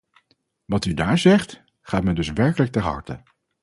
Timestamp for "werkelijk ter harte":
2.33-3.23